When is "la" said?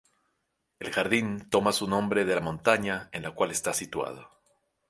2.33-2.41, 3.21-3.35